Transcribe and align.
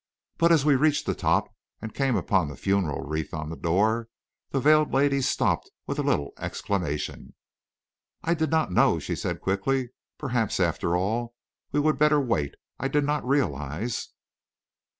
But 0.39 0.51
as 0.51 0.65
we 0.65 0.73
reached 0.75 1.05
the 1.05 1.13
top 1.13 1.53
and 1.79 1.93
came 1.93 2.15
upon 2.15 2.47
the 2.47 2.55
funeral 2.55 3.03
wreath 3.05 3.35
on 3.35 3.51
the 3.51 3.55
door, 3.55 4.07
the 4.49 4.59
veiled 4.59 4.91
lady 4.91 5.21
stopped 5.21 5.69
with 5.85 5.99
a 5.99 6.01
little 6.01 6.33
exclamation. 6.39 7.35
"I 8.23 8.33
did 8.33 8.49
not 8.49 8.71
know," 8.71 8.97
she 8.97 9.15
said, 9.15 9.41
quickly. 9.41 9.91
"Perhaps, 10.17 10.59
after 10.59 10.95
all, 10.97 11.35
we 11.71 11.79
would 11.79 11.99
better 11.99 12.19
wait. 12.19 12.55
I 12.79 12.87
did 12.87 13.03
not 13.05 13.23
realise...." 13.27 14.07